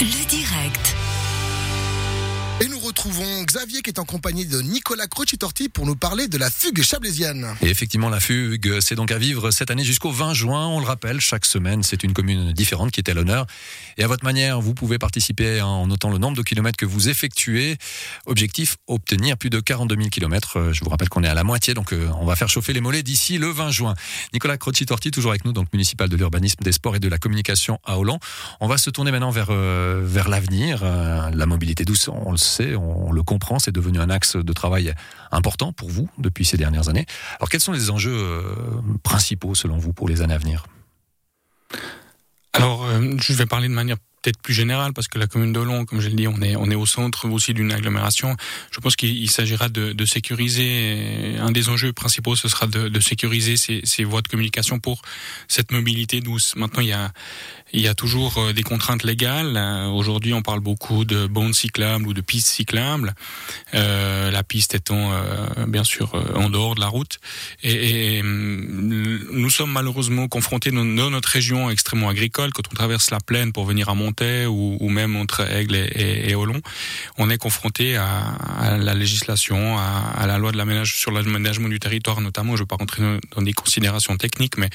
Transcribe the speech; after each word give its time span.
Le 0.00 0.06
direct. 0.06 0.33
Et 0.33 0.33
nous 0.33 0.33
retrouvons 3.04 3.42
Xavier 3.42 3.82
qui 3.82 3.90
est 3.90 3.98
en 3.98 4.06
compagnie 4.06 4.46
de 4.46 4.62
Nicolas 4.62 5.06
Crocitorti 5.06 5.68
pour 5.68 5.84
nous 5.84 5.94
parler 5.94 6.26
de 6.26 6.38
la 6.38 6.50
fugue 6.50 6.82
chablaisienne. 6.82 7.46
Et 7.60 7.68
effectivement, 7.68 8.08
la 8.08 8.18
fugue, 8.18 8.80
c'est 8.80 8.94
donc 8.94 9.10
à 9.12 9.18
vivre 9.18 9.50
cette 9.50 9.70
année 9.70 9.84
jusqu'au 9.84 10.10
20 10.10 10.32
juin. 10.32 10.68
On 10.68 10.80
le 10.80 10.86
rappelle, 10.86 11.20
chaque 11.20 11.44
semaine, 11.44 11.82
c'est 11.82 12.02
une 12.02 12.14
commune 12.14 12.52
différente 12.52 12.92
qui 12.92 13.00
est 13.00 13.10
à 13.10 13.14
l'honneur. 13.14 13.46
Et 13.98 14.04
à 14.04 14.06
votre 14.06 14.24
manière, 14.24 14.62
vous 14.62 14.72
pouvez 14.72 14.98
participer 14.98 15.60
en 15.60 15.86
notant 15.86 16.10
le 16.10 16.16
nombre 16.16 16.34
de 16.34 16.42
kilomètres 16.42 16.78
que 16.78 16.86
vous 16.86 17.10
effectuez. 17.10 17.76
Objectif, 18.24 18.76
obtenir 18.86 19.36
plus 19.36 19.50
de 19.50 19.60
42 19.60 19.96
000 19.96 20.08
kilomètres. 20.08 20.72
Je 20.72 20.82
vous 20.82 20.88
rappelle 20.88 21.10
qu'on 21.10 21.24
est 21.24 21.28
à 21.28 21.34
la 21.34 21.44
moitié, 21.44 21.74
donc 21.74 21.92
euh, 21.92 22.08
on 22.18 22.24
va 22.24 22.36
faire 22.36 22.48
chauffer 22.48 22.72
les 22.72 22.80
mollets 22.80 23.02
d'ici 23.02 23.36
le 23.36 23.48
20 23.48 23.70
juin. 23.70 23.94
Nicolas 24.32 24.56
Crocitorti, 24.56 25.10
toujours 25.10 25.32
avec 25.32 25.44
nous, 25.44 25.52
donc 25.52 25.66
municipal 25.74 26.08
de 26.08 26.16
l'urbanisme, 26.16 26.62
des 26.62 26.72
sports 26.72 26.96
et 26.96 27.00
de 27.00 27.08
la 27.08 27.18
communication 27.18 27.78
à 27.84 27.98
Hollande. 27.98 28.20
On 28.60 28.66
va 28.66 28.78
se 28.78 28.88
tourner 28.88 29.10
maintenant 29.10 29.30
vers, 29.30 29.48
euh, 29.50 30.00
vers 30.02 30.30
l'avenir. 30.30 30.80
Euh, 30.82 31.30
la 31.34 31.44
mobilité 31.44 31.84
douce, 31.84 32.08
on 32.08 32.30
le 32.30 32.38
sait, 32.38 32.74
le 33.12 33.22
comprend, 33.22 33.58
c'est 33.58 33.72
devenu 33.72 33.98
un 33.98 34.10
axe 34.10 34.36
de 34.36 34.52
travail 34.52 34.94
important 35.30 35.72
pour 35.72 35.90
vous 35.90 36.08
depuis 36.18 36.44
ces 36.44 36.56
dernières 36.56 36.88
années. 36.88 37.06
Alors 37.38 37.48
quels 37.48 37.60
sont 37.60 37.72
les 37.72 37.90
enjeux 37.90 38.16
euh, 38.16 38.42
principaux 39.02 39.54
selon 39.54 39.78
vous 39.78 39.92
pour 39.92 40.08
les 40.08 40.22
années 40.22 40.34
à 40.34 40.38
venir? 40.38 40.66
Alors 42.52 42.84
euh, 42.84 43.16
je 43.18 43.32
vais 43.32 43.46
parler 43.46 43.68
de 43.68 43.74
manière 43.74 43.96
peut-être 44.24 44.40
plus 44.40 44.54
générale, 44.54 44.94
parce 44.94 45.06
que 45.06 45.18
la 45.18 45.26
commune 45.26 45.52
de 45.52 45.60
Long, 45.60 45.84
comme 45.84 46.00
je 46.00 46.08
l'ai 46.08 46.14
dit, 46.14 46.28
on 46.28 46.40
est, 46.40 46.56
on 46.56 46.70
est 46.70 46.74
au 46.74 46.86
centre 46.86 47.28
aussi 47.28 47.52
d'une 47.52 47.72
agglomération. 47.72 48.36
Je 48.70 48.80
pense 48.80 48.96
qu'il 48.96 49.30
s'agira 49.30 49.68
de, 49.68 50.04
sécuriser, 50.06 51.36
un 51.38 51.50
des 51.50 51.68
enjeux 51.68 51.92
principaux, 51.92 52.34
ce 52.34 52.48
sera 52.48 52.66
de, 52.66 53.00
sécuriser 53.00 53.56
ces, 53.56 54.04
voies 54.04 54.22
de 54.22 54.28
communication 54.28 54.78
pour 54.78 55.02
cette 55.46 55.72
mobilité 55.72 56.20
douce. 56.20 56.56
Maintenant, 56.56 56.80
il 56.80 56.88
y 56.88 56.92
a, 56.92 57.12
il 57.74 57.80
y 57.80 57.88
a 57.88 57.94
toujours 57.94 58.38
euh, 58.38 58.52
des 58.52 58.62
contraintes 58.62 59.02
légales. 59.02 59.56
Euh, 59.56 59.88
aujourd'hui, 59.88 60.32
on 60.32 60.42
parle 60.42 60.60
beaucoup 60.60 61.04
de 61.04 61.26
bandes 61.26 61.54
cyclables 61.54 62.06
ou 62.06 62.14
de 62.14 62.20
pistes 62.20 62.48
cyclables. 62.48 63.14
Euh, 63.74 64.30
la 64.30 64.42
piste 64.42 64.74
étant 64.74 65.12
bien 65.66 65.84
sûr 65.84 66.14
en 66.34 66.48
dehors 66.48 66.74
de 66.74 66.80
la 66.80 66.88
route. 66.88 67.18
Et, 67.62 68.20
hum, 68.22 69.24
nous 69.32 69.50
sommes 69.50 69.72
malheureusement 69.72 70.28
confrontés 70.28 70.70
dans, 70.70 70.84
notre 70.84 71.28
région 71.28 71.68
extrêmement 71.70 72.08
agricole, 72.08 72.52
quand 72.52 72.62
on 72.70 72.74
traverse 72.74 73.10
la 73.10 73.20
plaine 73.20 73.52
pour 73.52 73.64
venir 73.64 73.88
à 73.88 73.94
Ou, 74.22 74.88
même 74.88 75.16
entre 75.16 75.40
Aigle 75.40 75.76
et, 75.76 76.30
et, 76.30 76.34
on 77.16 77.30
est 77.30 77.38
confronté 77.38 77.96
à, 77.96 78.76
la 78.78 78.94
législation, 78.94 79.78
à, 79.78 80.26
la 80.26 80.38
loi 80.38 80.52
de 80.52 80.56
l'aménagement 80.56 80.84
sur 80.84 81.10
l'aménagement 81.10 81.68
du 81.68 81.78
territoire 81.78 82.20
notamment. 82.20 82.56
Je 82.56 82.62
ne 82.62 82.64
vais 82.64 82.66
pas 82.66 82.76
rentrer 82.76 83.02
dans 83.34 83.42
des 83.42 83.52
considérations 83.52 84.16
techniques, 84.16 84.56
mais 84.58 84.70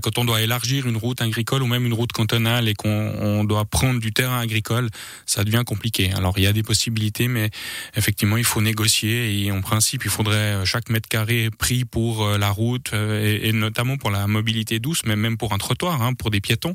quand 0.00 0.18
on 0.18 0.24
doit 0.24 0.42
élargir 0.42 0.86
une 0.86 0.96
route 0.96 1.20
agricole 1.20 1.62
ou 1.62 1.66
même 1.66 1.86
une 1.86 1.94
route 1.94 2.12
cantonale 2.12 2.68
et 2.68 2.74
qu'on 2.74 3.44
doit 3.44 3.64
prendre 3.64 4.00
du 4.00 4.12
terrain 4.12 4.38
agricole, 4.38 4.88
ça 5.26 5.44
devient 5.44 5.62
compliqué. 5.66 6.12
Alors 6.12 6.38
il 6.38 6.44
y 6.44 6.46
a 6.46 6.52
des 6.52 6.62
possibilités, 6.62 7.28
mais 7.28 7.50
effectivement 7.94 8.36
il 8.36 8.44
faut 8.44 8.60
négocier 8.60 9.44
et 9.44 9.52
en 9.52 9.60
principe 9.60 10.04
il 10.04 10.10
faudrait 10.10 10.64
chaque 10.64 10.90
mètre 10.90 11.08
carré 11.08 11.50
pris 11.56 11.84
pour 11.84 12.24
euh, 12.24 12.38
la 12.38 12.50
route 12.50 12.92
euh, 12.92 13.38
et, 13.42 13.52
notamment 13.52 13.96
pour 13.96 14.10
la 14.10 14.26
mobilité 14.26 14.78
douce, 14.78 15.02
mais 15.04 15.16
même 15.16 15.36
pour 15.36 15.52
un 15.52 15.58
trottoir, 15.58 16.02
hein, 16.02 16.14
pour 16.14 16.30
des 16.30 16.40
piétons, 16.40 16.74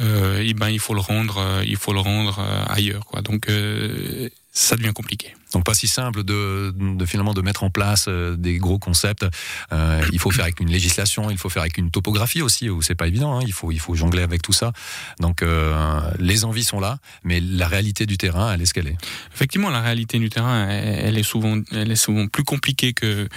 euh, 0.00 0.40
et 0.40 0.54
ben 0.54 0.68
il 0.68 0.80
faut 0.80 0.94
le 0.94 1.00
rendre, 1.00 1.35
il 1.64 1.76
faut 1.76 1.92
le 1.92 2.00
rendre 2.00 2.40
ailleurs. 2.68 3.04
Quoi. 3.04 3.22
Donc 3.22 3.48
euh, 3.48 4.28
ça 4.56 4.74
devient 4.74 4.94
compliqué. 4.94 5.34
Donc 5.52 5.64
pas 5.64 5.74
si 5.74 5.86
simple 5.86 6.24
de, 6.24 6.72
de 6.74 7.04
finalement 7.04 7.34
de 7.34 7.42
mettre 7.42 7.62
en 7.62 7.70
place 7.70 8.06
euh, 8.08 8.36
des 8.36 8.56
gros 8.56 8.78
concepts. 8.78 9.26
Euh, 9.70 10.02
il 10.12 10.18
faut 10.18 10.30
faire 10.30 10.44
avec 10.44 10.60
une 10.60 10.70
législation, 10.70 11.30
il 11.30 11.36
faut 11.36 11.50
faire 11.50 11.60
avec 11.60 11.76
une 11.76 11.90
topographie 11.90 12.40
aussi 12.40 12.70
où 12.70 12.80
c'est 12.80 12.94
pas 12.94 13.06
évident. 13.06 13.38
Hein. 13.38 13.42
Il 13.46 13.52
faut 13.52 13.70
il 13.70 13.78
faut 13.78 13.94
jongler 13.94 14.22
avec 14.22 14.40
tout 14.40 14.54
ça. 14.54 14.72
Donc 15.20 15.42
euh, 15.42 16.00
les 16.18 16.46
envies 16.46 16.64
sont 16.64 16.80
là, 16.80 16.98
mais 17.22 17.38
la 17.40 17.68
réalité 17.68 18.06
du 18.06 18.16
terrain, 18.16 18.52
elle 18.52 18.62
est 18.62 18.66
ce 18.66 18.72
qu'elle 18.72 18.88
est. 18.88 18.96
Effectivement, 19.34 19.68
la 19.68 19.82
réalité 19.82 20.18
du 20.18 20.30
terrain, 20.30 20.68
elle, 20.68 21.18
est 21.18 21.22
souvent 21.22 21.60
elle 21.72 21.92
est 21.92 21.96
souvent 21.96 22.26
plus 22.26 22.44
compliquée 22.44 22.94
que 22.94 23.28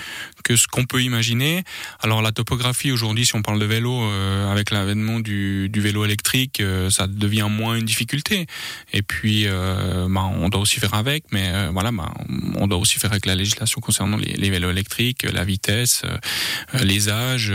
que 0.45 0.55
ce 0.55 0.67
qu'on 0.67 0.85
peut 0.85 1.03
imaginer. 1.03 1.65
Alors 1.99 2.21
la 2.21 2.31
topographie 2.31 2.93
aujourd'hui, 2.93 3.25
si 3.25 3.35
on 3.35 3.41
parle 3.41 3.59
de 3.59 3.65
vélo, 3.65 4.01
euh, 4.03 4.49
avec 4.49 4.71
l'avènement 4.71 5.19
du, 5.19 5.67
du, 5.69 5.81
vélo 5.81 6.05
électrique, 6.05 6.63
ça 6.89 7.07
devient 7.07 7.47
moins 7.49 7.75
une 7.75 7.85
difficulté. 7.85 8.47
Et 8.93 9.01
puis, 9.01 9.47
bah, 9.47 10.23
on 10.23 10.49
doit 10.49 10.61
aussi 10.61 10.79
faire 10.79 10.93
avec, 10.93 11.08
mais 11.31 11.51
voilà, 11.71 11.91
bah, 11.91 12.11
on 12.55 12.67
doit 12.67 12.77
aussi 12.77 12.99
faire 12.99 13.11
avec 13.11 13.25
la 13.25 13.35
législation 13.35 13.81
concernant 13.81 14.17
les, 14.17 14.49
vélos 14.49 14.71
électriques, 14.71 15.23
la 15.23 15.43
vitesse, 15.43 16.03
les 16.81 17.09
âges. 17.09 17.53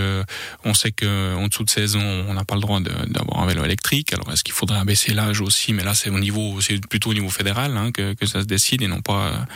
on 0.64 0.74
sait 0.74 0.92
que 0.92 1.34
en 1.36 1.48
dessous 1.48 1.64
de 1.64 1.70
16 1.70 1.96
ans, 1.96 2.00
on 2.28 2.34
n'a 2.34 2.44
pas 2.44 2.54
le 2.54 2.60
droit 2.60 2.80
d'avoir 2.80 3.42
un 3.42 3.46
vélo 3.46 3.64
électrique. 3.64 4.12
Alors 4.12 4.30
est-ce 4.32 4.44
qu'il 4.44 4.54
faudrait 4.54 4.78
abaisser 4.78 5.14
l'âge 5.14 5.40
aussi? 5.40 5.72
Mais 5.72 5.84
là, 5.84 5.94
c'est 5.94 6.10
au 6.10 6.18
niveau, 6.18 6.60
c'est 6.60 6.84
plutôt 6.86 7.10
au 7.10 7.14
niveau 7.14 7.30
fédéral 7.30 7.76
hein, 7.76 7.92
que, 7.92 8.14
ça 8.26 8.40
se 8.40 8.46
décide 8.46 8.82
et 8.82 8.88
non 8.88 9.00
pas, 9.00 9.46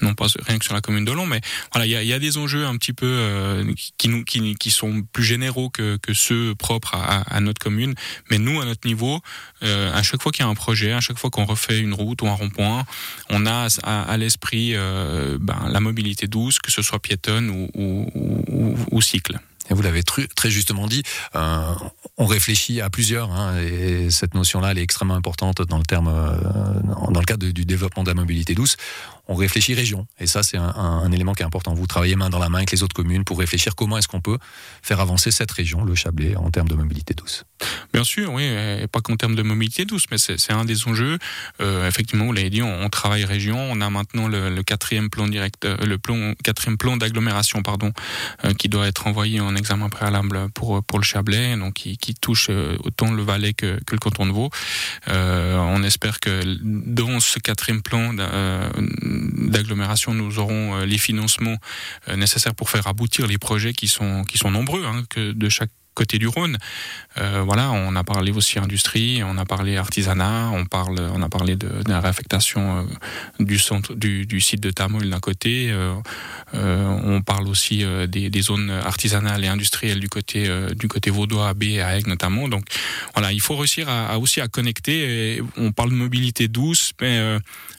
rien 0.00 0.58
que 0.58 0.64
sur 0.64 0.74
la 0.74 0.80
commune 0.80 1.04
de 1.04 1.12
Long. 1.12 1.26
Mais 1.26 1.40
voilà, 1.72 1.86
il 1.86 2.06
y 2.06 2.12
a, 2.12 2.18
des 2.18 2.38
enjeux 2.38 2.66
un 2.66 2.76
petit 2.76 2.92
peu 2.92 3.06
euh, 3.06 3.72
qui, 3.98 4.70
sont 4.70 5.02
plus 5.12 5.24
généraux 5.24 5.70
que, 5.70 5.98
ceux 6.12 6.54
propres 6.54 6.94
à, 6.94 7.40
notre 7.40 7.60
commune. 7.60 7.94
Mais 8.30 8.38
nous, 8.38 8.60
à 8.60 8.64
notre 8.64 8.86
niveau, 8.86 9.20
euh, 9.62 9.92
à 9.94 10.02
chaque 10.02 10.22
fois 10.22 10.32
qu'il 10.32 10.44
y 10.44 10.48
a 10.48 10.50
un 10.50 10.54
projet, 10.54 10.92
à 10.92 11.00
chaque 11.00 11.18
fois 11.18 11.30
qu'on 11.30 11.44
refait 11.44 11.78
une 11.78 11.94
route 11.94 12.22
ou 12.22 12.28
un 12.28 12.34
rond-point, 12.34 12.84
on 13.30 13.45
à, 13.46 14.16
l'esprit 14.16 14.72
euh, 14.74 15.38
ben, 15.40 15.68
la 15.68 15.80
mobilité 15.80 16.26
douce, 16.26 16.58
que 16.58 16.70
ce 16.70 16.82
soit 16.82 16.98
piétonne 16.98 17.50
ou, 17.50 19.00
cycle. 19.00 19.38
Et 19.68 19.74
vous 19.74 19.82
l'avez 19.82 20.02
très 20.02 20.50
justement 20.50 20.86
dit, 20.86 21.02
euh, 21.34 21.74
on 22.18 22.26
réfléchit 22.26 22.80
à 22.80 22.88
plusieurs, 22.88 23.32
hein, 23.32 23.58
et 23.60 24.10
cette 24.10 24.34
notion-là, 24.34 24.74
est 24.74 24.78
extrêmement 24.78 25.16
importante 25.16 25.62
dans 25.62 25.78
le 25.78 25.84
terme, 25.84 26.08
euh, 26.08 27.10
dans 27.10 27.20
le 27.20 27.26
cadre 27.26 27.46
du 27.48 27.64
développement 27.64 28.04
de 28.04 28.08
la 28.08 28.14
mobilité 28.14 28.54
douce. 28.54 28.76
On 29.28 29.34
réfléchit 29.34 29.74
région, 29.74 30.06
et 30.18 30.26
ça, 30.26 30.42
c'est 30.42 30.56
un, 30.56 31.10
élément 31.12 31.34
qui 31.34 31.42
est 31.42 31.46
important. 31.46 31.74
Vous 31.74 31.86
travaillez 31.86 32.16
main 32.16 32.30
dans 32.30 32.38
la 32.38 32.48
main 32.48 32.58
avec 32.58 32.72
les 32.72 32.82
autres 32.82 32.94
communes 32.94 33.24
pour 33.24 33.38
réfléchir 33.38 33.74
comment 33.74 33.98
est-ce 33.98 34.08
qu'on 34.08 34.20
peut 34.20 34.38
faire 34.82 35.00
avancer 35.00 35.30
cette 35.30 35.50
région, 35.50 35.84
le 35.84 35.94
Chablais, 35.94 36.36
en 36.36 36.50
termes 36.50 36.68
de 36.68 36.74
mobilité 36.74 37.14
douce. 37.14 37.44
Bien 37.92 38.04
sûr, 38.04 38.32
oui, 38.32 38.48
pas 38.92 39.00
qu'en 39.00 39.16
termes 39.16 39.34
de 39.34 39.42
mobilité 39.42 39.84
douce, 39.84 40.04
mais 40.10 40.18
c'est 40.18 40.52
un 40.52 40.64
des 40.64 40.86
enjeux. 40.86 41.18
Euh, 41.60 41.88
effectivement, 41.88 42.26
vous 42.26 42.32
l'avez 42.32 42.50
dit, 42.50 42.62
on, 42.62 42.88
travaille 42.88 43.24
région. 43.24 43.58
On 43.58 43.80
a 43.80 43.90
maintenant 43.90 44.28
le, 44.28 44.62
quatrième 44.62 45.10
plan 45.10 45.26
direct, 45.26 45.64
euh, 45.64 45.76
le 45.84 45.98
quatrième 46.42 46.76
plan 46.76 46.96
d'agglomération, 46.96 47.62
pardon, 47.62 47.92
euh, 48.44 48.52
qui 48.54 48.68
doit 48.68 48.86
être 48.86 49.06
envoyé 49.06 49.40
en 49.40 49.54
examen 49.56 49.88
préalable 49.88 50.48
pour 50.50 50.82
pour 50.84 50.98
le 50.98 51.04
Chablais, 51.04 51.56
donc 51.56 51.74
qui, 51.74 52.14
touche 52.14 52.50
autant 52.84 53.12
le 53.12 53.22
Valais 53.22 53.52
que, 53.52 53.78
le 53.90 53.98
canton 53.98 54.26
de 54.26 54.32
Vaud. 54.32 54.50
On 55.08 55.82
espère 55.82 56.20
que 56.20 56.42
dans 56.62 57.20
ce 57.20 57.38
quatrième 57.38 57.82
plan 57.82 58.12
d'agglomération, 59.16 60.14
nous 60.14 60.38
aurons 60.38 60.80
les 60.84 60.98
financements 60.98 61.56
nécessaires 62.14 62.54
pour 62.54 62.70
faire 62.70 62.86
aboutir 62.86 63.26
les 63.26 63.38
projets 63.38 63.72
qui 63.72 63.88
sont 63.88 64.24
qui 64.24 64.38
sont 64.38 64.50
nombreux, 64.50 64.84
hein, 64.84 65.04
de 65.16 65.48
chaque 65.48 65.70
côté 65.96 66.18
du 66.18 66.28
Rhône. 66.28 66.58
Euh, 67.18 67.42
voilà, 67.44 67.72
on 67.72 67.96
a 67.96 68.04
parlé 68.04 68.30
aussi 68.30 68.58
industrie, 68.58 69.22
on 69.24 69.38
a 69.38 69.46
parlé 69.46 69.78
artisanat, 69.78 70.50
on 70.52 70.66
parle, 70.66 71.00
on 71.14 71.22
a 71.22 71.28
parlé 71.28 71.56
de, 71.56 71.68
la 71.88 72.00
réaffectation 72.00 72.78
euh, 72.78 72.82
du 73.40 73.58
centre, 73.58 73.94
du, 73.94 74.26
du, 74.26 74.40
site 74.40 74.60
de 74.60 74.70
Tamoul 74.70 75.08
d'un 75.08 75.18
côté. 75.18 75.70
Euh, 75.70 75.94
on 76.52 77.22
parle 77.22 77.48
aussi 77.48 77.84
des, 78.08 78.42
zones 78.42 78.70
artisanales 78.70 79.42
et 79.44 79.48
industrielles 79.48 79.98
du 79.98 80.10
côté 80.10 80.46
du 80.76 80.88
côté 80.88 81.10
vaudois, 81.10 81.48
à 81.48 81.54
B 81.54 81.64
et 81.64 81.80
à 81.80 81.96
Aigle 81.96 82.10
notamment. 82.10 82.48
Donc 82.48 82.64
voilà, 83.14 83.32
il 83.32 83.40
faut 83.40 83.56
réussir 83.56 83.88
à, 83.88 84.18
aussi 84.18 84.40
à 84.40 84.48
connecter. 84.48 85.42
On 85.56 85.72
parle 85.72 85.90
de 85.90 85.94
mobilité 85.94 86.48
douce, 86.48 86.92
mais 87.00 87.18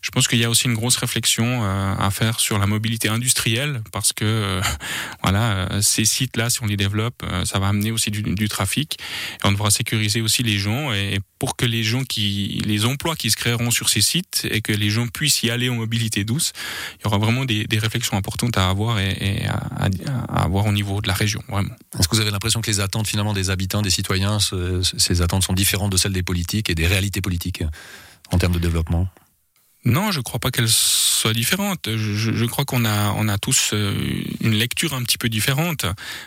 je 0.02 0.10
pense 0.10 0.28
qu'il 0.28 0.40
y 0.40 0.46
a 0.46 0.50
aussi 0.50 0.66
une 0.66 0.74
grosse 0.74 0.98
réflexion 0.98 1.64
à 1.64 2.10
faire 2.12 2.40
sur 2.40 2.58
la 2.58 2.66
mobilité 2.66 3.08
industrielle 3.08 3.82
parce 3.92 4.14
que 4.14 4.60
voilà, 5.24 5.70
ces 5.82 6.06
sites-là, 6.06 6.50
si 6.50 6.64
on 6.64 6.66
les 6.66 6.78
développe, 6.78 7.24
ça 7.46 7.60
va 7.60 7.68
amener 7.68 7.92
aussi 7.92 8.07
du, 8.12 8.50
trafic. 8.50 8.98
On 9.44 9.52
devra 9.52 9.72
sécuriser 9.72 10.22
aussi 10.22 10.44
les 10.44 10.58
gens 10.58 10.94
et 10.94 11.20
pour 11.40 11.56
que 11.56 11.66
les 11.66 11.84
gens 11.84 12.04
qui, 12.04 12.62
les 12.66 12.86
emplois 12.86 13.16
qui 13.16 13.30
se 13.32 13.36
créeront 13.36 13.72
sur 13.72 13.90
ces 13.90 14.02
sites 14.02 14.48
et 14.50 14.62
que 14.62 14.72
les 14.72 14.90
gens 14.90 15.08
puissent 15.08 15.44
y 15.44 15.50
aller 15.50 15.70
en 15.70 15.76
mobilité 15.76 16.24
douce, 16.24 16.54
il 17.00 17.04
y 17.04 17.08
aura 17.08 17.18
vraiment 17.18 17.46
des, 17.46 17.66
réflexions 17.78 18.18
importantes 18.18 18.58
à 18.58 18.70
avoir 18.70 19.00
et, 19.00 19.46
à, 19.46 20.44
avoir 20.44 20.66
au 20.66 20.72
niveau 20.72 21.02
de 21.02 21.08
la 21.08 21.14
région. 21.14 21.42
Est-ce 22.00 22.08
que 22.08 22.16
vous 22.16 22.22
avez 22.22 22.32
l'impression 22.32 22.62
que 22.62 22.72
les 22.72 22.80
attentes 22.80 23.08
finalement 23.08 23.34
des 23.34 23.50
habitants, 23.50 23.82
des 23.82 23.90
citoyens, 23.90 24.40
ce, 24.40 24.82
ces 24.82 25.22
attentes 25.22 25.44
sont 25.44 25.54
différentes 25.54 25.92
de 25.92 25.98
celles 25.98 26.14
des 26.14 26.24
politiques 26.24 26.70
et 26.70 26.76
des 26.76 26.88
réalités 26.88 27.22
politiques 27.22 27.64
en 28.32 28.38
termes 28.38 28.54
de 28.54 28.60
développement? 28.60 29.08
Non, 29.86 30.12
je 30.12 30.18
ne 30.20 30.24
crois 30.24 30.40
pas 30.40 30.52
qu'elles 30.52 30.68
soit 30.70 31.34
différente. 31.34 31.88
Je, 31.96 32.46
crois 32.46 32.66
qu'on 32.66 32.84
a, 32.84 33.14
on 33.14 33.28
a 33.30 33.38
tous 33.38 33.74
une 33.74 34.54
lecture 34.54 34.94
un 34.94 35.04
petit 35.04 35.18
peu 35.18 35.30
différente. 35.30 35.86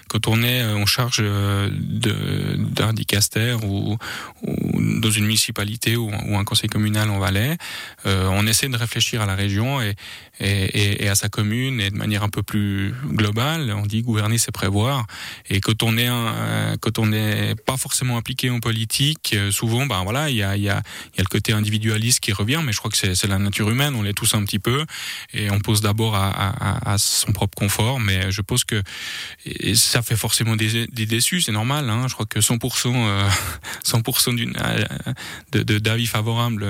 Quand 0.09 0.29
on 0.29 0.43
est 0.43 0.65
en 0.65 0.87
charge 0.87 1.23
d'un 1.23 2.93
dicaster 2.93 3.57
ou, 3.63 3.99
dans 4.43 5.11
une 5.11 5.25
municipalité 5.25 5.97
ou, 5.97 6.11
un 6.11 6.45
conseil 6.45 6.71
communal 6.71 7.11
en 7.11 7.19
Valais, 7.19 7.59
on 8.05 8.47
essaie 8.47 8.69
de 8.69 8.77
réfléchir 8.77 9.21
à 9.21 9.27
la 9.27 9.35
région 9.35 9.81
et, 9.81 11.09
à 11.09 11.15
sa 11.15 11.29
commune 11.29 11.81
et 11.81 11.91
de 11.91 11.97
manière 11.97 12.23
un 12.23 12.31
peu 12.31 12.43
plus 12.43 12.95
globale. 13.07 13.73
On 13.77 13.85
dit 13.85 14.03
gouverner, 14.03 14.39
c'est 14.39 14.53
prévoir. 14.53 15.07
Et 15.49 15.61
quand 15.61 15.83
on 15.83 15.99
est 15.99 16.09
quand 16.81 16.99
on 16.99 17.07
n'est 17.07 17.55
pas 17.57 17.77
forcément 17.77 18.17
impliqué 18.17 18.49
en 18.49 18.61
politique, 18.61 19.37
souvent, 19.51 19.87
ben 19.87 20.03
voilà, 20.03 20.31
il 20.31 20.37
y 20.37 20.43
a, 20.43 20.57
y, 20.57 20.69
a, 20.69 20.77
y 21.17 21.21
a 21.21 21.23
le 21.23 21.29
côté 21.29 21.53
individualiste 21.53 22.21
qui 22.21 22.33
revient, 22.33 22.61
mais 22.65 22.73
je 22.73 22.79
crois 22.79 22.91
que 22.91 22.97
c'est 22.97 23.29
la 23.29 23.39
nature 23.41 23.71
humaine. 23.71 23.95
On 23.95 24.03
l'est 24.03 24.15
tous 24.15 24.35
un 24.35 24.45
petit 24.45 24.59
peu 24.59 24.85
et 25.33 25.51
on 25.51 25.61
pose 25.61 25.81
d'abord 25.81 26.15
à, 26.15 26.97
son 26.99 27.33
propre 27.33 27.57
confort. 27.57 28.01
Mais 28.01 28.31
je 28.31 28.43
pense 28.43 28.65
que 28.65 28.83
ça 29.75 30.03
fait 30.03 30.17
forcément 30.17 30.57
des, 30.57 30.87
déçus, 30.87 31.43
c'est 31.43 31.53
normal. 31.53 31.89
Hein. 31.91 32.07
Je 32.09 32.15
crois 32.15 32.27
que 32.27 32.41
100%, 32.41 33.29
100% 33.85 34.35
d'une 34.37 34.53
d'avis 35.53 36.05
de, 36.05 36.09
favorable, 36.09 36.67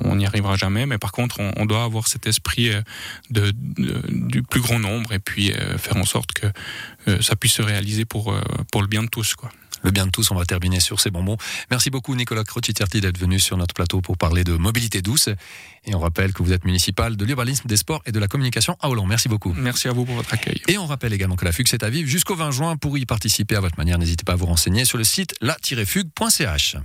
on 0.00 0.16
n'y 0.16 0.26
arrivera 0.26 0.56
jamais. 0.56 0.86
Mais 0.86 0.98
par 0.98 1.12
contre, 1.12 1.40
on, 1.56 1.66
doit 1.66 1.84
avoir 1.84 2.08
cet 2.08 2.26
esprit 2.26 2.70
de, 3.30 3.52
du 3.52 4.42
plus 4.42 4.60
grand 4.60 4.78
nombre 4.78 5.12
et 5.12 5.18
puis 5.18 5.52
euh, 5.52 5.78
faire 5.78 5.96
en 5.96 6.04
sorte 6.04 6.32
que 6.32 6.46
euh, 7.08 7.20
ça 7.20 7.36
puisse 7.36 7.54
se 7.54 7.62
réaliser 7.62 8.04
pour, 8.04 8.32
euh, 8.32 8.40
pour 8.70 8.82
le 8.82 8.88
bien 8.88 9.02
de 9.02 9.08
tous. 9.08 9.34
Le 9.82 9.90
bien 9.90 10.06
de 10.06 10.10
tous. 10.10 10.30
On 10.30 10.36
va 10.36 10.44
terminer 10.44 10.78
sur 10.78 11.00
ces 11.00 11.10
bonbons. 11.10 11.36
Merci 11.70 11.90
beaucoup 11.90 12.14
Nicolas 12.14 12.44
Crociterti 12.44 13.00
d'être 13.00 13.18
venu 13.18 13.40
sur 13.40 13.56
notre 13.56 13.74
plateau 13.74 14.00
pour 14.00 14.16
parler 14.16 14.44
de 14.44 14.56
mobilité 14.56 15.02
douce. 15.02 15.28
Et 15.84 15.94
on 15.94 15.98
rappelle 15.98 16.32
que 16.32 16.42
vous 16.42 16.52
êtes 16.52 16.64
municipal 16.64 17.16
de 17.16 17.24
l'urbanisme, 17.24 17.66
des 17.66 17.76
sports 17.76 18.02
et 18.06 18.12
de 18.12 18.18
la 18.18 18.28
communication 18.28 18.76
à 18.80 18.88
Hollande. 18.88 19.08
Merci 19.08 19.28
beaucoup. 19.28 19.52
Merci 19.56 19.88
à 19.88 19.92
vous 19.92 20.04
pour 20.04 20.14
votre 20.14 20.32
accueil. 20.32 20.60
Et 20.68 20.78
on 20.78 20.86
rappelle 20.86 21.12
également 21.12 21.36
que 21.36 21.44
la 21.44 21.52
fugue 21.52 21.68
c'est 21.68 21.82
à 21.82 21.90
vivre 21.90 22.08
jusqu'au 22.08 22.36
20 22.36 22.50
juin. 22.52 22.76
Pour 22.76 22.96
y 22.98 23.06
participer 23.06 23.56
à 23.56 23.60
votre 23.60 23.78
manière, 23.78 23.98
n'hésitez 23.98 24.24
pas 24.24 24.34
à 24.34 24.36
vous 24.36 24.46
renseigner 24.46 24.84
sur 24.84 24.98
le 24.98 25.04
site 25.04 25.34
la-fugue.ch. 25.40 26.76